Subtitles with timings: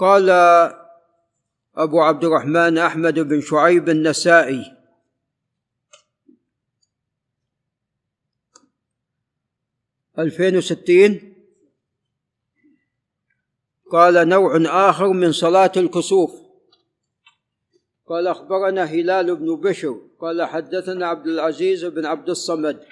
[0.00, 0.30] قال
[1.76, 4.76] أبو عبد الرحمن أحمد بن شعيب النسائي.
[10.18, 11.34] ألفين وستين.
[13.92, 14.60] قال نوع
[14.90, 16.32] آخر من صلاة الكسوف.
[18.06, 20.00] قال أخبرنا هلال بن بشر.
[20.20, 22.84] قال حدثنا عبد العزيز بن عبد الصمد.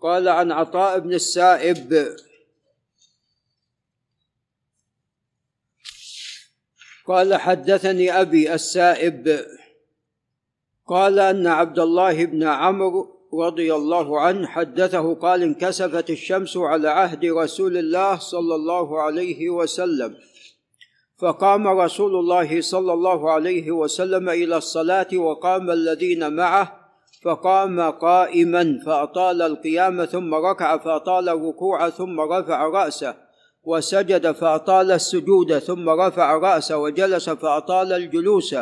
[0.00, 2.16] قال عن عطاء بن السائب.
[7.12, 9.40] قال حدثني أبي السائب
[10.86, 17.24] قال أن عبد الله بن عمرو رضي الله عنه حدثه قال انكسفت الشمس على عهد
[17.24, 20.14] رسول الله صلى الله عليه وسلم
[21.18, 26.80] فقام رسول الله صلى الله عليه وسلم إلى الصلاة وقام الذين معه
[27.22, 33.14] فقام قائما فأطال القيام ثم ركع فأطال الركوع ثم رفع رأسه.
[33.64, 38.56] وسجد فأطال السجود ثم رفع رأسه وجلس فأطال الجلوس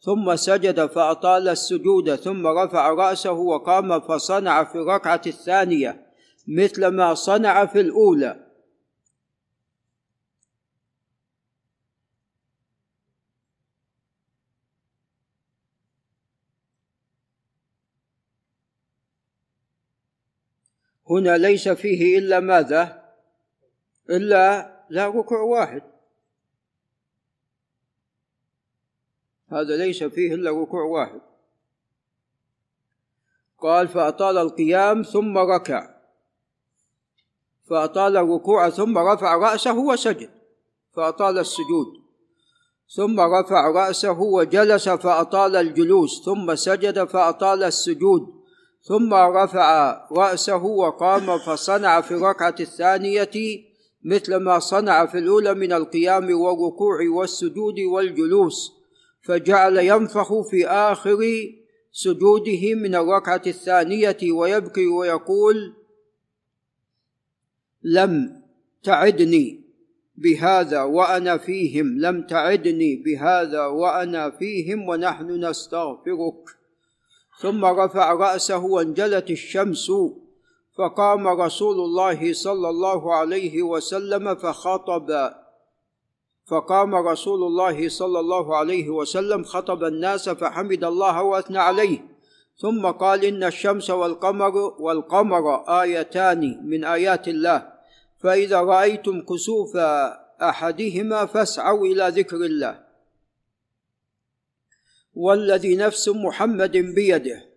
[0.00, 6.06] ثم سجد فأطال السجود ثم رفع رأسه وقام فصنع في الركعة الثانية
[6.48, 8.46] مثل ما صنع في الأولى
[21.10, 23.01] هنا ليس فيه إلا ماذا؟
[24.12, 25.82] إلا لا ركوع واحد.
[29.48, 31.20] هذا ليس فيه إلا ركوع واحد.
[33.58, 35.94] قال فأطال القيام ثم ركع.
[37.70, 40.30] فأطال الركوع ثم رفع رأسه وسجد.
[40.92, 42.02] فأطال السجود.
[42.88, 46.24] ثم رفع رأسه وجلس فأطال الجلوس.
[46.24, 48.42] ثم سجد فأطال السجود.
[48.82, 53.71] ثم رفع رأسه وقام فصنع في الركعة الثانية
[54.04, 58.72] مثل ما صنع في الأولى من القيام والركوع والسجود والجلوس
[59.22, 61.18] فجعل ينفخ في آخر
[61.92, 65.74] سجوده من الركعة الثانية ويبكي ويقول
[67.82, 68.42] لم
[68.82, 69.62] تعدني
[70.16, 76.44] بهذا وأنا فيهم لم تعدني بهذا وأنا فيهم ونحن نستغفرك.
[77.40, 79.90] ثم رفع رأسه وانجلت الشمس
[80.78, 85.30] فقام رسول الله صلى الله عليه وسلم فخطب.
[86.46, 91.98] فقام رسول الله صلى الله عليه وسلم خطب الناس فحمد الله وأثنى عليه.
[92.56, 97.72] ثم قال إن الشمس والقمر والقمر آيتان من آيات الله.
[98.20, 99.76] فإذا رأيتم كسوف
[100.42, 102.84] أحدهما فاسعوا إلى ذكر الله.
[105.14, 107.51] والذي نفس محمد بيده.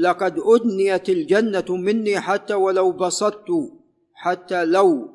[0.00, 3.48] لقد أدنيت الجنة مني حتى ولو بسطت
[4.14, 5.08] حتى لو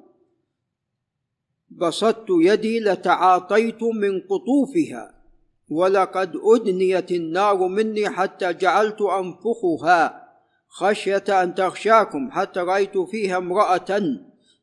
[1.70, 5.24] بسطت يدي لتعاطيت من قطوفها
[5.70, 10.24] ولقد أدنيت النار مني حتى جعلت أنفخها
[10.68, 14.02] خشية أن تغشاكم حتى رأيت فيها امرأة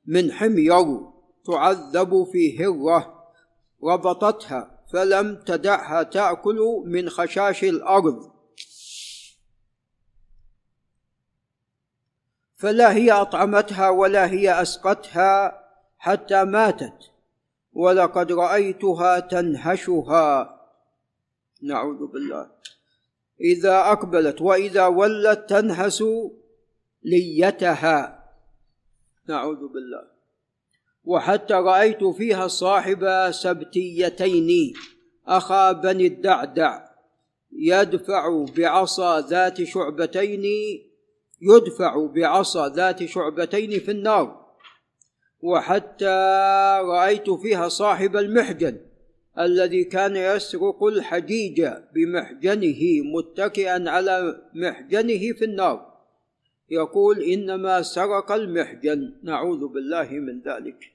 [0.07, 1.01] من حمير
[1.47, 3.15] تعذب في هرة
[3.85, 8.40] ربطتها فلم تدعها تأكل من خشاش الأرض.
[12.61, 15.65] فلا هي أطعمتها ولا هي أسقتها
[15.99, 17.11] حتى ماتت.
[17.73, 20.61] ولقد رأيتها تنهشها.
[21.63, 22.51] نعوذ بالله.
[23.41, 26.05] إذا أقبلت وإذا ولت تنهس
[27.03, 28.25] ليتها.
[29.29, 30.11] نعوذ بالله.
[31.05, 34.75] وحتى رأيت فيها صاحب سبتيتين
[35.27, 36.91] أخا بني الدعدع
[37.53, 40.45] يدفع بعصا ذات شعبتين
[41.41, 44.41] يدفع بعصا ذات شعبتين في النار.
[45.41, 46.17] وحتى
[46.85, 48.81] رأيت فيها صاحب المحجن
[49.39, 52.81] الذي كان يسرق الحجيج بمحجنه
[53.15, 55.91] متكئا على محجنه في النار.
[56.71, 60.93] يقول إنما سرق المحجن نعوذ بالله من ذلك.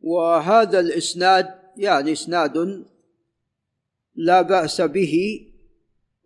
[0.00, 2.84] وهذا الإسناد يعني إسناد
[4.14, 5.46] لا بأس به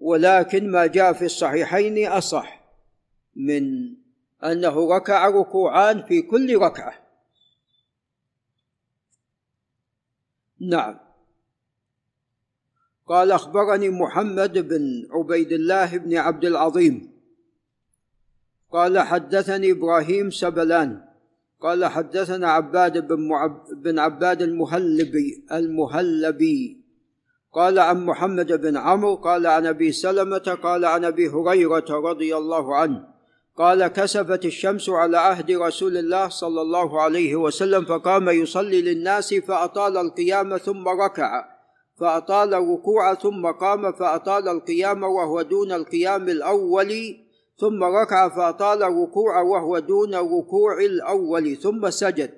[0.01, 2.65] ولكن ما جاء في الصحيحين أصح
[3.37, 3.95] من
[4.45, 6.95] أنه ركع ركوعان في كل ركعة.
[10.61, 10.99] نعم.
[13.07, 17.13] قال أخبرني محمد بن عبيد الله بن عبد العظيم.
[18.71, 21.09] قال حدثني إبراهيم سبلان.
[21.61, 26.78] قال حدثنا عباد بن, معب بن عباد المهلبي المهلبي
[27.59, 32.77] قال عن محمد بن عمرو قال عن أبي سلمة قال عن أبي هريرة رضي الله
[32.77, 33.05] عنه.
[33.57, 39.97] قال كسفت الشمس على عهد رسول الله صلى الله عليه وسلم فقام يصلي للناس فأطال
[39.97, 41.45] القيام ثم ركع
[42.01, 47.17] فأطال الركوع ثم قام فأطال القيام وهو دون القيام الأول
[47.61, 52.31] ثم ركع فأطال الركوع وهو دون الركوع الأول ثم سجد.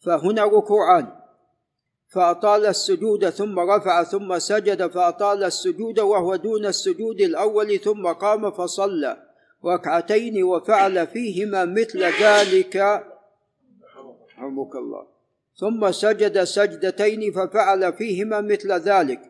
[0.00, 1.25] فهنا ركوعان.
[2.08, 9.16] فأطال السجود ثم رفع ثم سجد فأطال السجود وهو دون السجود الأول ثم قام فصلى
[9.64, 12.76] ركعتين وفعل فيهما مثل ذلك.
[14.38, 15.06] رحمك الله
[15.56, 19.20] ثم سجد سجدتين ففعل فيهما مثل ذلك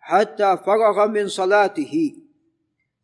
[0.00, 2.16] حتى فرغ من صلاته.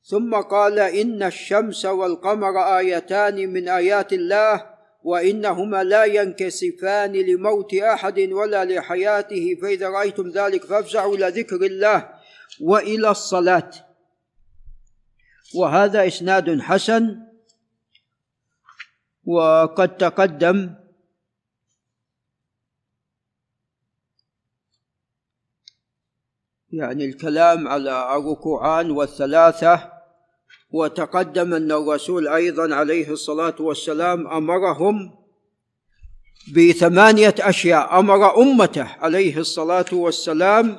[0.05, 4.72] ثم قال إن الشمس والقمر آيتان من آيات الله
[5.05, 12.09] وإنهما لا ينكسفان لموت أحد ولا لحياته فإذا رأيتم ذلك فافزعوا إلى ذكر الله
[12.61, 13.71] وإلى الصلاة.
[15.55, 17.23] وهذا إسناد حسن
[19.25, 20.75] وقد تقدم.
[26.73, 29.92] يعني الكلام على الركوعان والثلاثة
[30.73, 35.11] وتقدم أن الرسول أيضا عليه الصلاة والسلام أمرهم
[36.57, 37.99] بثمانية أشياء.
[37.99, 40.77] أمر أمته عليه الصلاة والسلام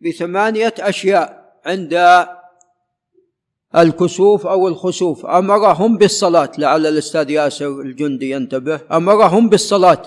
[0.00, 2.26] بثمانية أشياء عند
[3.76, 5.26] الكسوف أو الخسوف.
[5.26, 6.52] أمرهم بالصلاة.
[6.58, 8.80] لعل الأستاذ ياسر الجندي ينتبه.
[8.92, 10.02] أمرهم بالصلاة.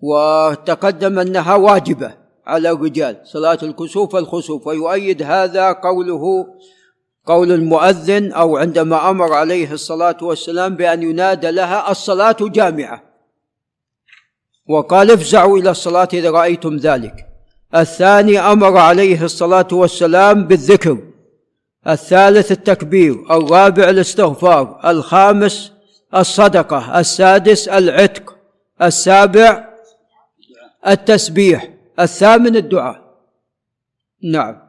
[0.00, 2.14] وتقدم أنها واجبة
[2.46, 3.20] على الرجال.
[3.24, 4.66] صلاة الكسوف والخسوف.
[4.66, 6.46] ويؤيد هذا قوله
[7.26, 13.02] قول المؤذن أو عندما أمر عليه الصلاة والسلام بأن ينادى لها الصلاة جامعة.
[14.68, 17.26] وقال افزعوا إلى الصلاة إذا رأيتم ذلك.
[17.74, 20.98] الثاني أمر عليه الصلاة والسلام بالذكر.
[21.88, 23.36] الثالث التكبير.
[23.36, 24.80] الرابع الاستغفار.
[24.84, 25.72] الخامس
[26.16, 27.00] الصدقة.
[27.00, 28.36] السادس العتق.
[28.82, 29.68] السابع
[30.88, 31.68] التسبيح.
[32.00, 33.02] الثامن الدعاء.
[34.22, 34.61] نعم.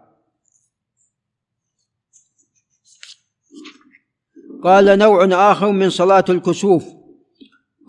[4.64, 6.86] قال نوع آخر من صلاة الكسوف.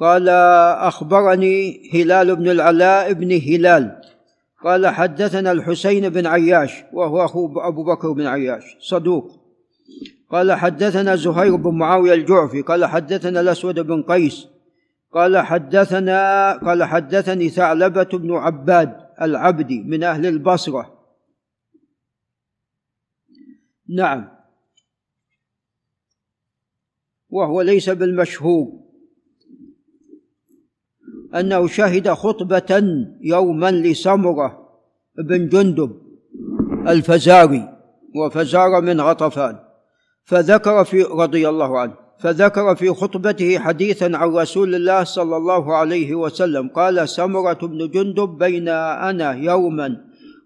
[0.01, 0.29] قال
[0.79, 4.01] أخبرني هلال بن العلاء بن هلال.
[4.65, 9.31] قال حدثنا الحسين بن عياش وهو أخو أبو بكر بن عياش صدوق.
[10.31, 14.47] قال حدثنا زهير بن معاوية الجعفي قال حدثنا الأسود بن قيس.
[15.13, 20.95] قال حدثنا قال حدثني ثعلبة بن عباد العبدي من أهل البصرة.
[23.97, 24.35] نعم.
[27.35, 28.67] وهو ليس بالمشهور.
[31.35, 32.83] أنه شهد خطبة
[33.21, 34.69] يوما لسمرة
[35.19, 35.91] بن جندب
[36.89, 37.63] الفزاري
[38.17, 39.59] وفزار من غطفان.
[40.25, 46.15] فذكر في رضي الله عنه فذكر في خطبته حديثا عن رسول الله صلى الله عليه
[46.15, 50.05] وسلم قال سمرة بن جندب بين أنا يوما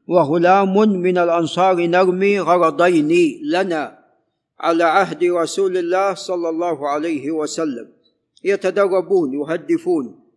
[0.08, 3.10] وغلام من الأنصار نرمي غرضين
[3.52, 3.97] لنا.
[4.60, 7.92] على عهد رسول الله صلى الله عليه وسلم.
[8.44, 10.28] يتدربون يهدفون.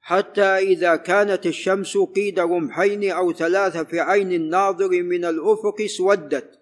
[0.00, 6.60] حتى إذا كانت الشمس قيد رمحين أو ثلاثة في عين الناظر من الأفق اسودت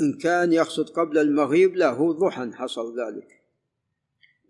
[0.00, 3.43] إن كان يقصد قبل المغيب لا هو ضحى حصل ذلك.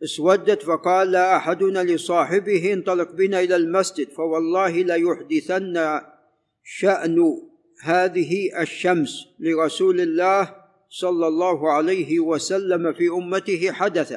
[0.02, 6.00] اسودت فقال احدنا لصاحبه انطلق بنا إلى المسجد فوالله ليحدثن
[6.64, 7.38] شأن
[7.82, 10.54] هذه الشمس لرسول الله
[10.88, 14.14] صلى الله عليه وسلم في أمته حدث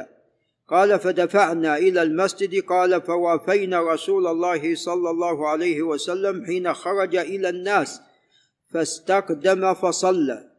[0.68, 7.50] قال فدفعنا إلى المسجد قال فوافينا رسول الله صلى الله عليه وسلم حين خرج إلى
[7.50, 8.02] الناس
[8.74, 10.52] فاستقدم فصلى.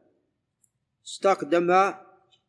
[1.07, 1.93] استقدم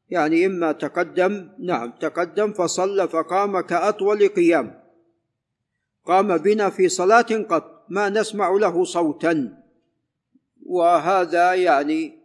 [0.10, 4.80] يعني إما تقدم نعم تقدم فصلى فقام كأطول قيام.
[6.06, 9.58] قام بنا في صلاة قط ما نسمع له صوتا.
[10.66, 12.20] وهذا يعني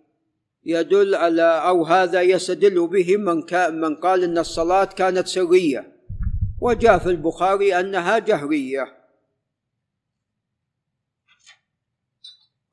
[0.64, 3.42] يدل على أو هذا يستدل به من,
[3.80, 5.92] من قال أن الصلاة كانت سرية.
[6.60, 9.03] وجاء في البخاري أنها جهرية.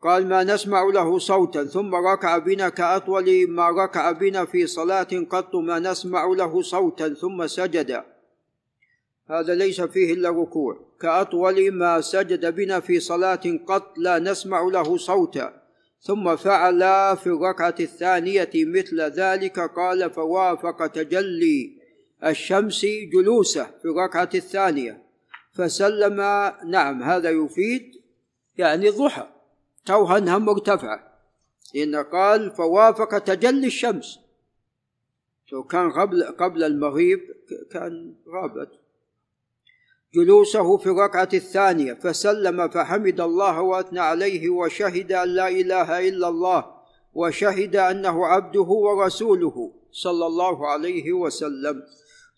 [0.01, 5.55] قال ما نسمع له صوتا ثم ركع بنا كأطول ما ركع بنا في صلاة قط
[5.55, 8.03] ما نسمع له صوتا ثم سجد.
[9.29, 10.79] هذا ليس فيه إلا ركوع.
[11.01, 15.61] كأطول ما سجد بنا في صلاة قط لا نسمع له صوتا.
[15.99, 16.79] ثم فعل
[17.17, 21.77] في الركعة الثانية مثل ذلك قال فوافق تجلي
[22.25, 25.03] الشمس جلوسه في الركعة الثانية.
[25.53, 26.15] فسلم
[26.65, 27.91] نعم هذا يفيد
[28.57, 29.40] يعني الضحى.
[29.85, 31.11] توها انها مرتفعه
[31.75, 34.19] لأن قال فوافق تجلي الشمس.
[35.51, 37.19] لو كان قبل قبل المغيب
[37.71, 38.69] كان غابت
[40.13, 46.65] جلوسه في الركعة الثانية فسلم فحمد الله وأثنى عليه وشهد أن لا إله إلا الله
[47.13, 51.83] وشهد أنه عبده ورسوله صلى الله عليه وسلم.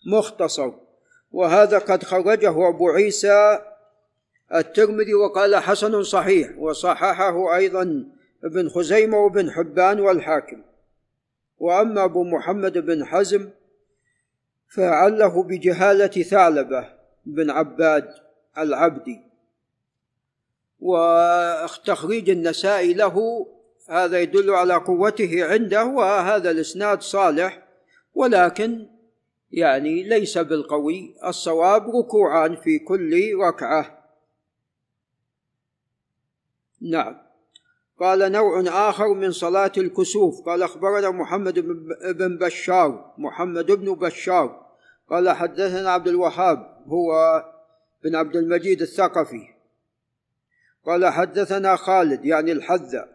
[0.06, 0.72] مختصر.
[1.32, 3.58] وهذا قد خرجه أبو عيسى
[4.54, 8.04] الترمذي وقال حسن صحيح وصححه أيضا
[8.44, 10.62] ابن خزيمة وابن حبان والحاكم.
[11.58, 13.50] وأما أبو محمد بن حزم
[14.68, 16.88] فعله بجهالة ثعلبة
[17.26, 18.14] بن عباد
[18.58, 19.20] العبدي.
[20.80, 23.46] وتخريج النسائي له
[23.88, 27.62] هذا يدل على قوته عنده وهذا الإسناد صالح
[28.14, 28.86] ولكن
[29.50, 31.14] يعني ليس بالقوي.
[31.26, 34.03] الصواب ركوعان في كل ركعة.
[36.82, 37.24] نعم.
[38.00, 40.40] قال نوع آخر من صلاة الكسوف.
[40.46, 41.58] قال أخبرنا محمد
[42.18, 43.14] بن بشار.
[43.18, 44.66] محمد بن بشار.
[45.10, 46.58] قال حدثنا عبد الوهاب.
[46.86, 47.42] هو
[48.04, 49.48] بن عبد المجيد الثقفي.
[50.86, 53.08] قال حدثنا خالد يعني الحذا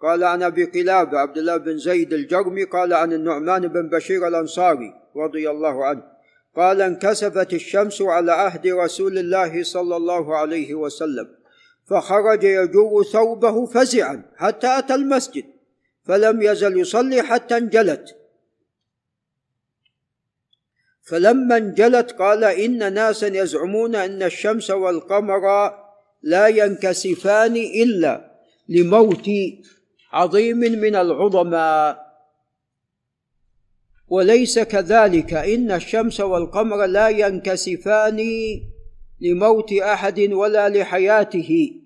[0.00, 2.64] قال عن أبي قلابة عبد الله بن زيد الجرمي.
[2.64, 6.02] قال عن النعمان بن بشير الأنصاري رضي الله عنه.
[6.56, 11.39] قال انكسفت الشمس على عهد رسول الله صلى الله عليه وسلم.
[11.90, 15.44] فخرج يجر ثوبه فزعا حتى أتى المسجد
[16.04, 18.16] فلم يزل يصلي حتى انجلت.
[21.02, 25.74] فلما انجلت قال إن ناسا يزعمون أن الشمس والقمر
[26.22, 28.30] لا ينكسفان إلا
[28.68, 29.30] لموت
[30.12, 32.10] عظيم من العظماء.
[34.08, 38.20] وليس كذلك إن الشمس والقمر لا ينكسفان
[39.20, 41.76] لموت أحد ولا لحياته.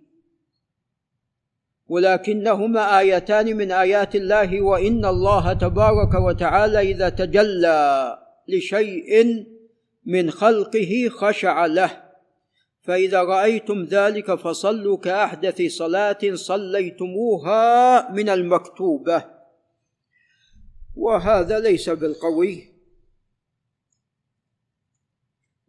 [1.89, 9.45] ولكنهما آيتان من آيات الله وإن الله تبارك وتعالى إذا تجلى لشيء
[10.05, 12.05] من خلقه خشع له.
[12.83, 19.25] فإذا رأيتم ذلك فصلوا كأحدث صلاة صليتموها من المكتوبة.
[20.97, 22.74] وهذا ليس بالقوي.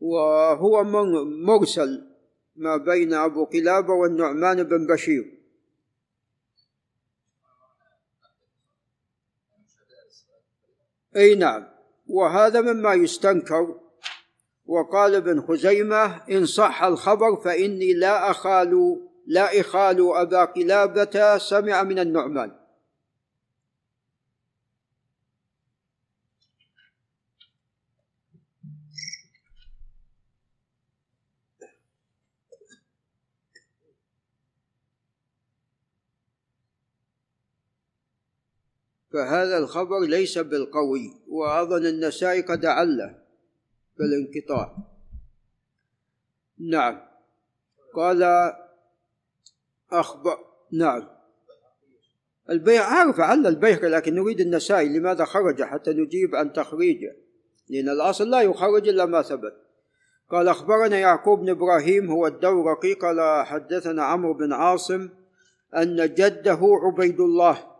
[0.05, 0.83] وهو
[1.23, 2.03] مرسل
[2.55, 5.31] ما بين أبو قلابة والنعمان بن بشير.
[11.15, 11.67] أي نعم.
[12.07, 13.79] وهذا مما يستنكر.
[14.65, 21.99] وقال ابن خزيمة إن صح الخبر فإني لا أخال لا إخال أبا قلابة سمع من
[21.99, 22.64] النعمان.
[39.15, 43.15] فهذا الخبر ليس بالقوي وأظن النسائي قد أعله
[43.97, 44.77] بالانقطاع.
[46.59, 47.01] نعم.
[47.95, 48.51] قال
[49.91, 50.37] أخبر
[50.73, 51.07] نعم.
[52.49, 57.15] البيع عارف عل البيهقي لكن نريد النسائي لماذا خرج؟ حتى نجيب عن تخريجه.
[57.69, 59.53] لأن الأصل لا يخرج إلا ما ثبت.
[60.29, 65.09] قال أخبرنا يعقوب بن إبراهيم هو الدورقي قال حدثنا عمرو بن عاصم
[65.75, 67.74] أن جده عبيد الله.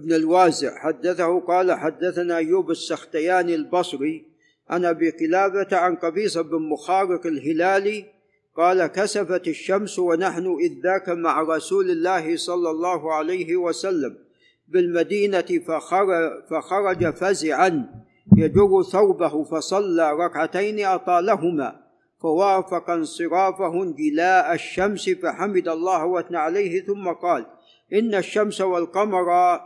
[0.00, 4.26] ابن الوازع حدثه قال حدثنا أيوب السختياني البصري
[4.68, 8.04] عن أبي قلابة عن قبيصة بن مخارق الهلالي
[8.56, 14.16] قال كسفت الشمس ونحن إذ ذاك مع رسول الله صلى الله عليه وسلم
[14.68, 16.08] بالمدينة فخرج,
[16.50, 17.86] فخرج فزعا
[18.36, 21.80] يجر ثوبه فصلى ركعتين أطالهما
[22.22, 27.46] فوافق انصرافه انجلاء الشمس فحمد الله واثنى عليه ثم قال
[27.92, 29.60] إن الشمس والقمر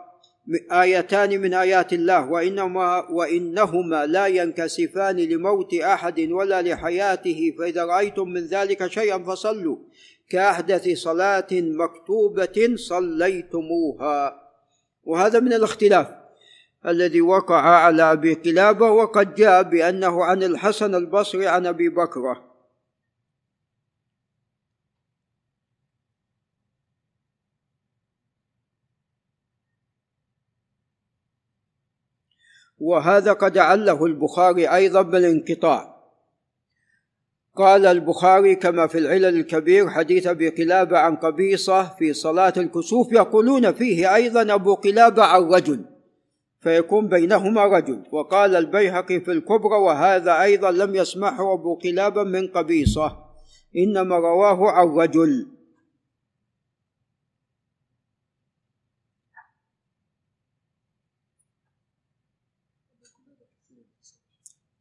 [0.73, 8.47] آيتان من آيات الله وإنما وإنهما لا ينكسفان لموت أحد ولا لحياته فإذا رأيتم من
[8.47, 9.77] ذلك شيئا فصلوا.
[10.29, 14.41] كأحدث صلاة مكتوبة صليتموها.
[15.05, 16.09] وهذا من الاختلاف
[16.87, 22.54] الذي وقع على أبي قلابة وقد جاء بأنه عن الحسن البصري عن أبي بكرة.
[32.79, 35.95] وهذا قد عله البخاري أيضا بالانقطاع.
[37.57, 43.73] قال البخاري كما في العلل الكبير حديث أبي قلابة عن قبيصة في صلاة الكسوف يقولون
[43.73, 45.85] فيه أيضا أبو قلابة عن رجل
[46.61, 48.03] فيكون بينهما رجل.
[48.13, 53.17] وقال البيهقي في الكبرى وهذا أيضا لم يسمعه أبو قلابة من قبيصة
[53.77, 55.54] إنما رواه عن رجل.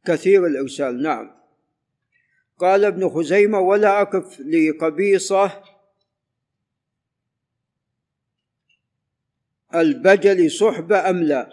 [0.04, 1.02] كثير الإرسال.
[1.02, 1.34] نعم.
[2.58, 5.62] قال ابن خزيمة ولا أقف لقبيصة
[9.74, 11.50] البجل صحبة أم لا.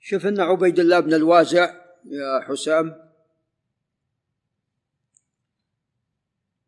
[0.00, 3.10] شوف أن عبيد الله بن الوازع يا حسام.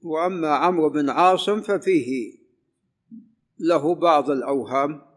[0.02, 2.38] وأما عمرو بن عاصم ففيه
[3.58, 5.07] له بعض الأوهام.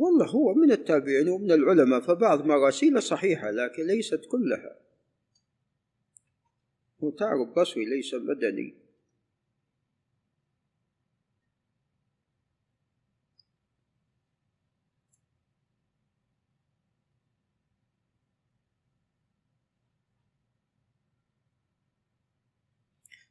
[0.00, 4.76] والله هو من التابعين ومن العلماء فبعض مراسيله صحيحة لكن ليست كلها.
[7.00, 8.74] وتعرف بصري ليس مدني.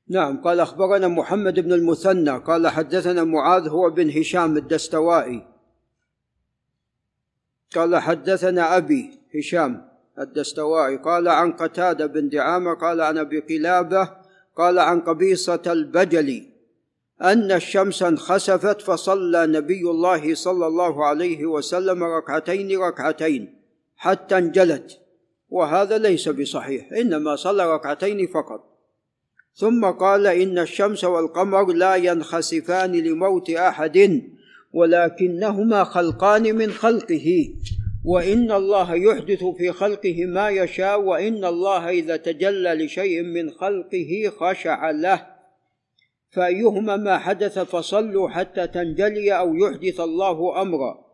[0.08, 5.59] نعم قال أخبرنا محمد بن المثنى قال حدثنا معاذ هو بن هشام الدستوائي.
[7.76, 14.10] قال حدثنا أبي هشام الدستوائي قال عن قتادة بن دعامة قال عن أبي قلابة
[14.58, 16.60] قال عن قبيصة البجلي
[17.22, 23.56] أن الشمس انخسفت فصلى نبي الله صلى الله عليه وسلم ركعتين ركعتين
[23.96, 25.00] حتى انجلت.
[25.50, 28.80] وهذا ليس بصحيح إنما صلى ركعتين فقط.
[29.56, 34.22] ثم قال إن الشمس والقمر لا ينخسفان لموت أحد
[34.74, 37.56] ولكنهما خلقان من خلقه.
[38.06, 44.92] وإن الله يحدث في خلقه ما يشاء وإن الله إذا تجلى لشيء من خلقه خشع
[44.92, 45.28] له.
[46.32, 51.06] فأيهما ما حدث فصلوا حتى تنجلي أو يحدث الله أمرا.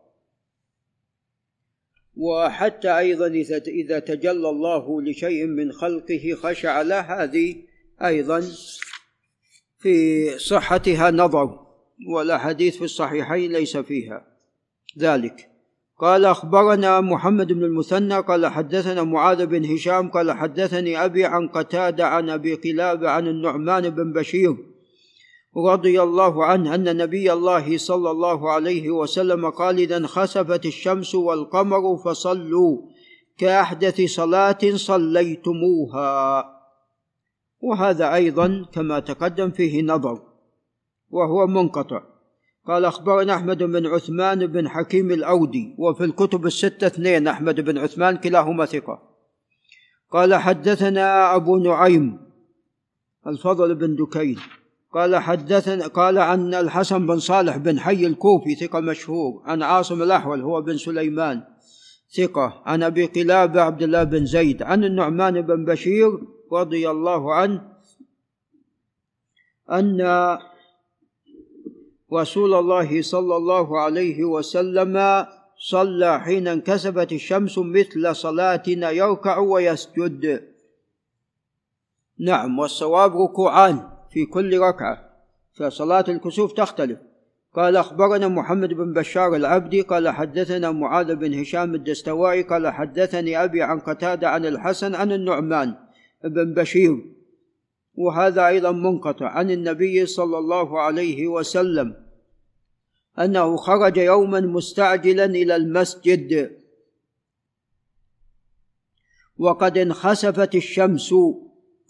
[2.16, 3.26] وحتى أيضا
[3.66, 7.00] إذا تجلى الله لشيء من خلقه خشع له.
[7.00, 7.56] هذه
[8.04, 8.44] أيضا
[9.78, 11.65] في صحتها نظر.
[12.08, 14.26] والاحاديث في الصحيحين ليس فيها.
[14.98, 15.50] ذلك.
[15.98, 22.06] قال أخبرنا محمد بن المثنى قال حدثنا معاذ بن هشام قال حدثني أبي عن قتادة
[22.06, 24.56] عن أبي قلاب عن النعمان بن بشير
[25.56, 31.96] رضي الله عنه أن نبي الله صلى الله عليه وسلم قال إذا انخسفت الشمس والقمر
[31.96, 32.78] فصلوا
[33.38, 36.44] كأحدث صلاة صليتموها.
[37.60, 40.22] وهذا أيضا كما تقدم فيه نظر.
[41.10, 42.02] وهو منقطع.
[42.66, 48.16] قال أخبرنا أحمد بن عثمان بن حكيم الأودي وفي الكتب الستة اثنين أحمد بن عثمان
[48.16, 49.02] كلاهما ثقة.
[50.10, 52.18] قال حدثنا أبو نعيم
[53.26, 54.38] الفضل بن دكين.
[54.92, 60.40] قال حدثنا قال عن الحسن بن صالح بن حي الكوفي ثقة مشهور عن عاصم الأحول
[60.40, 61.42] هو بن سليمان
[62.16, 66.20] ثقة عن أبي قلابة عبد الله بن زيد عن النعمان بن بشير
[66.52, 67.62] رضي الله عنه
[69.72, 70.00] أن
[72.12, 75.26] رسول الله صلى الله عليه وسلم
[75.58, 80.42] صلى حين انكسفت الشمس مثل صلاتنا يركع ويسجد.
[82.18, 85.10] نعم والصواب ركوعان في كل ركعة
[85.54, 86.98] فصلاة الكسوف تختلف.
[87.54, 93.62] قال أخبرنا محمد بن بشار العبدي قال حدثنا معاذ بن هشام الدستوائي قال حدثني أبي
[93.62, 95.74] عن قتادة عن الحسن عن النعمان
[96.24, 97.15] بن بشير
[97.96, 101.96] وهذا أيضا منقطع عن النبي صلى الله عليه وسلم
[103.18, 106.56] أنه خرج يوما مستعجلا إلى المسجد.
[109.38, 111.14] وقد انخسفت الشمس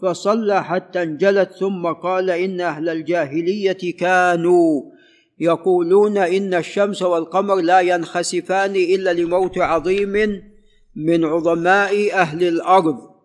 [0.03, 4.83] فصلى حتى انجلت ثم قال إن أهل الجاهلية كانوا
[5.39, 10.43] يقولون إن الشمس والقمر لا ينخسفان إلا لموت عظيم
[10.97, 13.16] من عظماء أهل الأرض.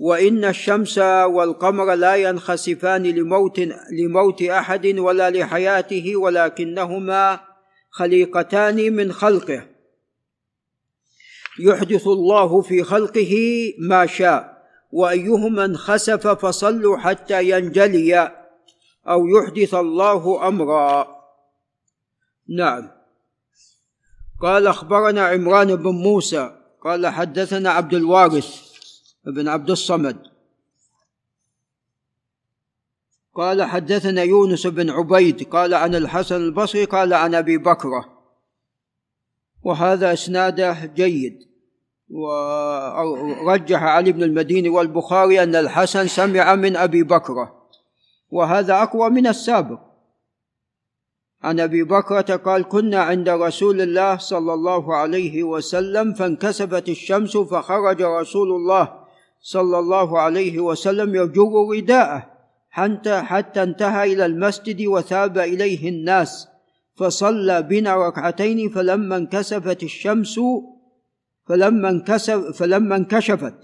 [0.00, 3.60] وإن الشمس والقمر لا ينخسفان لموت
[3.92, 7.40] لموت أحد ولا لحياته ولكنهما
[7.90, 9.66] خليقتان من خلقه.
[11.60, 13.34] يحدث الله في خلقه
[13.78, 14.58] ما شاء
[14.92, 18.32] وأيهما انخسف فصلوا حتى ينجلي
[19.08, 21.08] أو يحدث الله أمرا.
[22.56, 22.90] نعم.
[24.42, 26.50] قال أخبرنا عمران بن موسى
[26.84, 28.67] قال حدثنا عبد الوارث
[29.28, 30.16] بن عبد الصمد.
[33.34, 38.18] قال حدثنا يونس بن عبيد قال عن الحسن البصري قال عن أبي بكرة.
[39.62, 41.48] وهذا إسناده جيد.
[42.10, 47.68] ورجح علي بن المديني والبخاري أن الحسن سمع من أبي بكرة.
[48.30, 49.80] وهذا أقوى من السابق.
[51.42, 58.02] عن أبي بكرة قال كنا عند رسول الله صلى الله عليه وسلم فانكسفت الشمس فخرج
[58.02, 58.97] رسول الله
[59.40, 62.30] صلى الله عليه وسلم يجر رداءه
[62.70, 66.48] حتى حتى انتهى إلى المسجد وثاب إليه الناس
[66.96, 70.40] فصلى بنا ركعتين فلما انكسفت الشمس
[71.48, 73.54] فلما انكسف فلما انكشفت.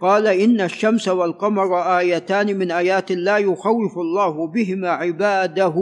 [0.00, 5.74] قال إن الشمس والقمر آيتان من آيات الله يخوف الله بهما عباده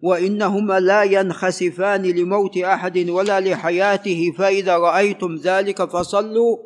[0.00, 6.56] وإنهما لا ينخسفان لموت أحد ولا لحياته فإذا رأيتم ذلك فصلوا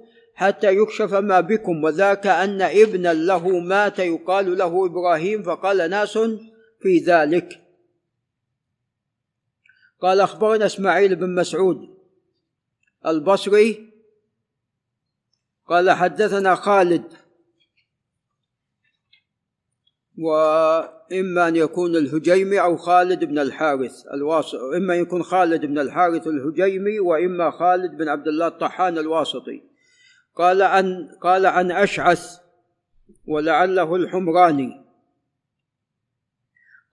[0.40, 6.18] حتى يكشف ما بكم وذاك أن ابنا له مات يقال له إبراهيم فقال ناس
[6.81, 7.61] في ذلك.
[10.00, 11.98] قال أخبرنا إسماعيل بن مسعود
[13.07, 13.92] البصري
[15.66, 17.05] قال حدثنا خالد
[20.18, 27.00] وإما أن يكون الهجيمي أو خالد بن الحارث الواسط إما يكون خالد بن الحارث الهجيمي
[27.00, 29.69] وإما خالد بن عبد الله الطحان الواسطي.
[30.37, 32.38] قال عن قال عن أشعث
[33.27, 34.81] ولعله الحمراني.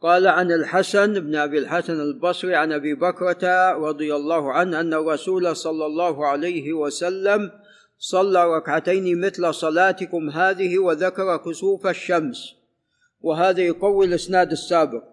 [0.02, 5.56] قال عن الحسن بن أبي الحسن البصري عن أبي بكرة رضي الله عنه أن الرسول
[5.56, 7.52] صلى الله عليه وسلم
[8.00, 12.56] صلى ركعتين مثل صلاتكم هذه وذكر كسوف الشمس.
[13.22, 15.04] وهذا يقوي الإسناد السابق.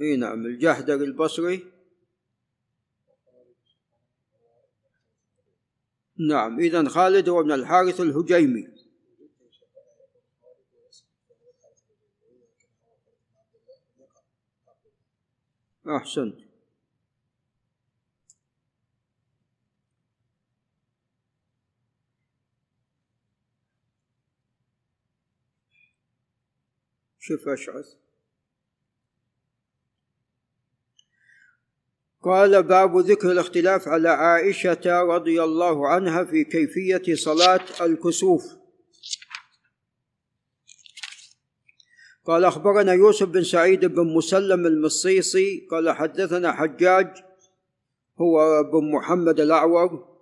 [0.00, 1.75] إي نعم الجحدر البصري.
[6.18, 8.68] نعم اذا خالد هو ابن الحارث الهجيمي.
[15.88, 16.46] أحسنت.
[27.26, 28.05] شوف أشعث
[32.26, 38.44] قال باب ذكر الاختلاف على عائشة رضي الله عنها في كيفية صلاة الكسوف.
[42.24, 47.08] قال أخبرنا يوسف بن سعيد بن مسلم المصيصي قال حدثنا حجاج
[48.20, 50.15] هو بن محمد الأعور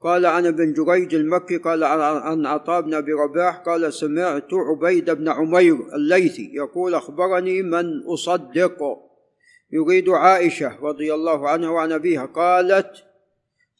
[0.00, 5.28] قال عن ابن جريج المكي قال عن عطاء بن أبي رباح قال سمعت عبيد بن
[5.28, 8.78] عمير الليثي يقول أخبرني من أصدق
[9.72, 12.90] يريد عائشة رضي الله عنها وعن أبيها قالت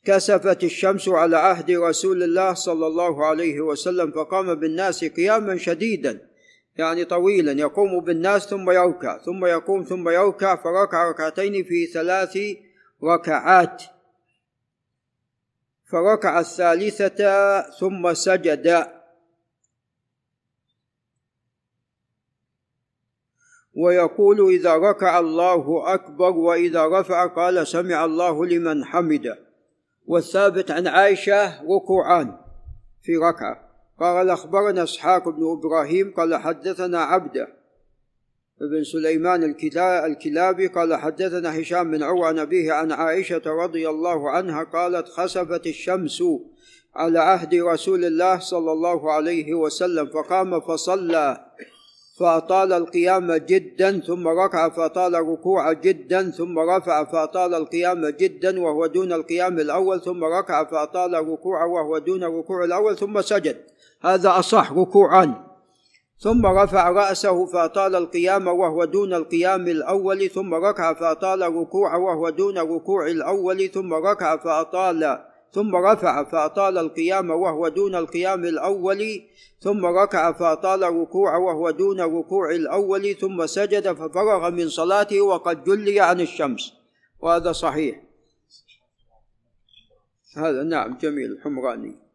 [0.05, 6.31] كسفت الشمس على عهد رسول الله صلى الله عليه وسلم فقام بالناس قياما شديدا
[6.77, 12.39] يعني طويلا يقوم بالناس ثم يركع ثم يقوم ثم يركع فركع ركعتين في ثلاث
[13.05, 13.83] ركعات.
[15.92, 18.87] فركع الثالثة ثم سجد.
[23.74, 29.38] ويقول إذا ركع الله أكبر وإذا رفع قال سمع الله لمن حمده
[30.07, 32.37] والثابت عن عائشة ركوعان
[33.03, 33.70] في ركعة.
[34.00, 37.60] قال أخبرنا إسحاق بن إبراهيم قال حدثنا عبده
[38.61, 39.55] بن سليمان
[40.05, 45.66] الكلابي قال حدثنا هشام بن عروة عن أبيه عن عائشة رضي الله عنها قالت خسفت
[45.66, 46.23] الشمس
[46.96, 51.46] على عهد رسول الله صلى الله عليه وسلم فقام فصلى
[52.18, 59.12] فأطال القيام جدا ثم ركع فأطال الركوع جدا ثم رفع فأطال القيام جدا وهو دون
[59.12, 63.57] القيام الأول ثم ركع فأطال الركوع وهو دون الركوع الأول ثم سجد.
[64.01, 65.50] هذا أصح ركوعا.
[66.23, 72.59] ثم رفع رأسه فأطال القيام وهو دون القيام الأول ثم ركع فأطال الركوع وهو دون
[72.59, 79.23] الركوع الأول ثم ركع فأطال ثم رفع فأطال القيام وهو دون القيام الأول
[79.61, 86.01] ثم ركع فأطال الركوع وهو دون الركوع الأول ثم سجد ففرغ من صلاته وقد جلي
[86.01, 86.73] عن الشمس.
[87.21, 88.03] وهذا صحيح.
[90.37, 92.10] هذا نعم جميل الحمراني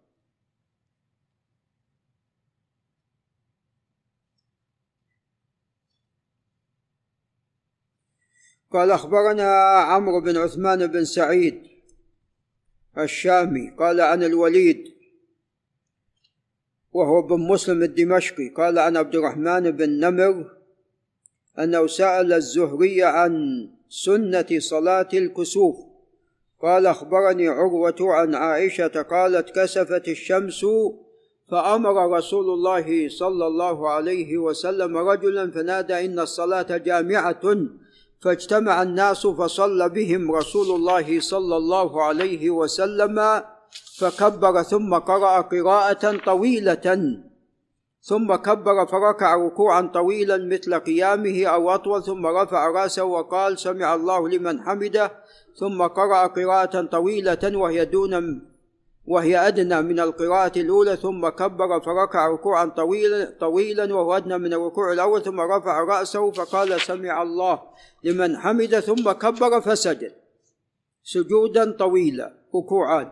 [8.71, 11.62] قال أخبرنا عمرو بن عثمان بن سعيد
[12.97, 14.95] الشامي قال عن الوليد
[16.91, 20.51] وهو بن مسلم الدمشقي قال عن عبد الرحمن بن نمر
[21.60, 25.75] أنه سأل الزهري عن سنة صلاة الكسوف.
[26.62, 30.65] قال أخبرني عروة عن عائشة قالت كسفت الشمس
[31.51, 37.41] فأمر رسول الله صلى الله عليه وسلم رجلا فنادى إن الصلاة جامعة
[38.21, 43.41] فاجتمع الناس فصلى بهم رسول الله صلى الله عليه وسلم
[43.97, 47.17] فكبر ثم قرأ قراءة طويلة.
[48.01, 54.30] ثم كبر فركع ركوعا طويلا مثل قيامه أو أطول ثم رفع رأسه وقال سمع الله
[54.30, 55.12] لمن حمده.
[55.60, 58.41] ثم قرأ قراءة طويلة وهي دون
[59.08, 64.94] وهي أدنى من القراءة الأولى ثم كبر فركع ركوعا طويلا طويلا وهو أدنى من الركوع
[64.94, 67.60] الأول ثم رفع رأسه فقال سمع الله
[68.04, 68.80] لمن حمد.
[68.80, 70.12] ثم كبر فسجد
[71.04, 73.12] سجودا طويلا ركوعان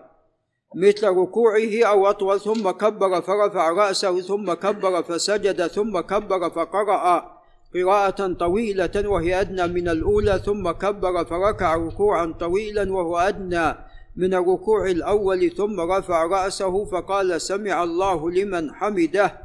[0.75, 2.39] مثل ركوعه أو أطول.
[2.39, 7.33] ثم كبر فرفع رأسه ثم كبر فسجد ثم كبر فقرأ
[7.73, 10.41] قراءة طويلة وهي أدنى من الأولى.
[10.45, 17.83] ثم كبر فركع ركوعا طويلا وهو أدنى من الركوع الأول ثم رفع رأسه فقال سمع
[17.83, 19.39] الله لمن حمده.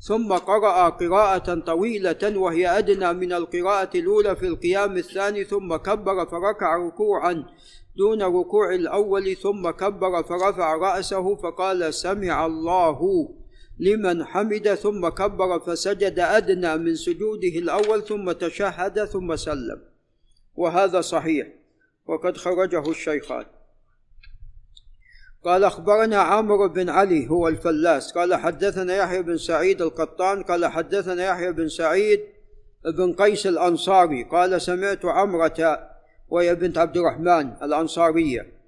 [0.00, 6.76] ثم قرأ قراءة طويلة وهي أدنى من القراءة الأولى في القيام الثاني ثم كبر فركع
[6.76, 7.44] ركوعا
[7.96, 13.28] دون ركوع الأول ثم كبر فرفع رأسه فقال سمع الله
[13.78, 19.82] لمن حمد ثم كبر فسجد أدنى من سجوده الأول ثم تشهد ثم سلم.
[20.56, 21.48] وهذا صحيح.
[22.06, 23.44] وقد خرجه الشيخان.
[25.44, 28.12] قال أخبرنا عمرو بن علي هو الفلاس.
[28.12, 30.42] قال حدثنا يحيى بن سعيد القطان.
[30.42, 32.20] قال حدثنا يحيى بن سعيد
[32.84, 34.24] بن قيس الأنصاري.
[34.24, 35.90] قال سمعت عمرة
[36.28, 38.60] وهي بنت عبد الرحمن الأنصارية.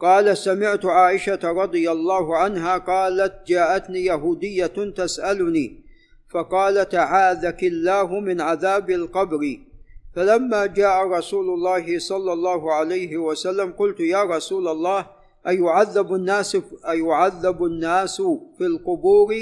[0.00, 5.84] قال سمعت عائشة رضي الله عنها قالت جاءتني يهودية تسألني
[6.30, 9.67] فقالت عاذك الله من عذاب القبر.
[10.18, 15.06] فلما جاء رسول الله صلى الله عليه وسلم قلت يا رسول الله
[15.48, 16.56] أيعذب الناس
[16.88, 18.16] أيعذب الناس
[18.58, 19.34] في القبور؟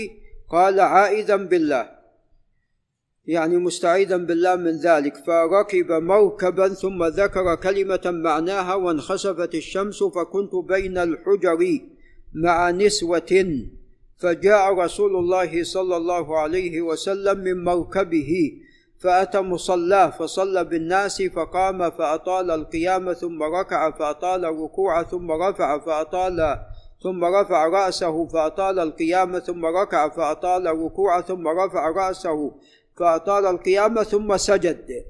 [0.51, 1.89] قال عائذا بالله.
[3.27, 5.17] يعني مستعيذا بالله من ذلك.
[5.17, 11.81] فركب مركبا ثم ذكر كلمة معناها وانخسفت الشمس فكنت بين الحجر
[12.35, 13.33] مع نسوة.
[14.17, 18.53] فجاء رسول الله صلى الله عليه وسلم من مركبه.
[18.99, 26.59] فأتى مصلاه فصلى بالناس فقام فأطال القيام ثم ركع فأطال الركوع ثم رفع فأطال
[27.03, 32.53] ثم رفع رأسه فأطال القيام ثم ركع فأطال الركوع ثم رفع رأسه
[32.97, 35.05] فأطال القيام ثم سجد.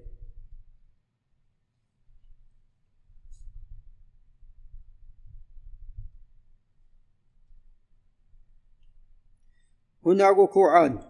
[10.06, 11.05] هنا ركوعان.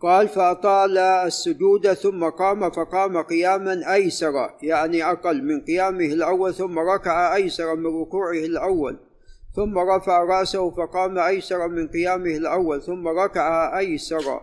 [0.00, 7.34] قال فأطال السجود ثم قام فقام قياما أيسر يعني أقل من قيامه الأول ثم ركع
[7.34, 8.96] أيسر من ركوعه الأول
[9.56, 14.40] ثم رفع رأسه فقام أيسر من قيامه الأول ثم ركع أيسر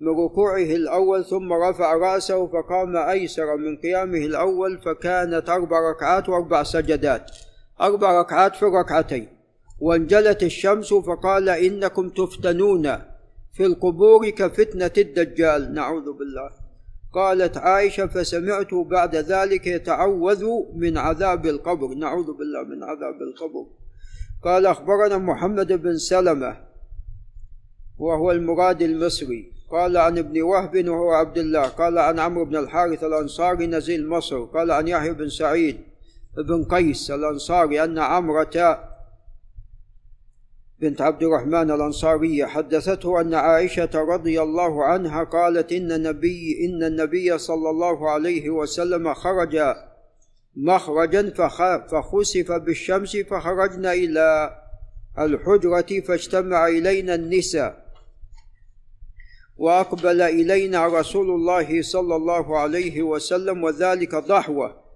[0.00, 6.62] من ركوعه الأول ثم رفع رأسه فقام أيسر من قيامه الأول فكانت أربع ركعات وأربع
[6.62, 7.30] سجدات
[7.80, 9.28] أربع ركعات في الركعتين
[9.80, 12.98] وانجلت الشمس فقال إنكم تفتنون.
[13.58, 16.50] في القبور كفتنة الدجال نعوذ بالله.
[17.12, 20.44] قالت عائشة فسمعت بعد ذلك يتعوذ
[20.74, 21.94] من عذاب القبر.
[21.94, 23.66] نعوذ بالله من عذاب القبر.
[24.42, 26.56] قال أخبرنا محمد بن سلمة
[27.98, 29.52] وهو المراد المصري.
[29.70, 31.68] قال عن ابن وهب وهو عبد الله.
[31.68, 34.44] قال عن عمرو بن الحارث الأنصاري نزيل مصر.
[34.44, 35.76] قال عن يحيى بن سعيد
[36.48, 38.78] بن قيس الأنصاري أن عمرة
[40.80, 47.38] بنت عبد الرحمن الأنصارية حدثته أن عائشة رضي الله عنها قالت إن النبي إن النبي
[47.38, 49.74] صلى الله عليه وسلم خرج
[50.56, 51.30] مخرجا
[51.90, 54.56] فخسف بالشمس فخرجنا إلى
[55.18, 57.88] الحجرة فاجتمع إلينا النساء
[59.56, 64.87] وأقبل إلينا رسول الله صلى الله عليه وسلم وذلك ضحوة.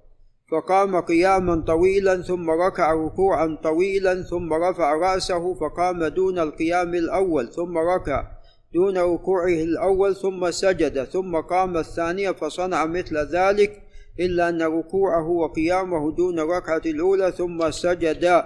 [0.50, 7.78] فقام قياما طويلا ثم ركع ركوعا طويلا ثم رفع رأسه فقام دون القيام الأول ثم
[7.78, 8.26] ركع
[8.74, 13.82] دون ركوعه الأول ثم سجد ثم قام الثانية فصنع مثل ذلك
[14.20, 18.44] إلا أن ركوعه وقيامه دون الركعه الأولى ثم سجد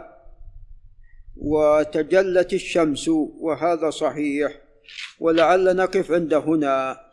[1.37, 3.09] وتجلت الشمس
[3.41, 4.53] وهذا صحيح
[5.21, 7.06] ولعل نقف عند هنا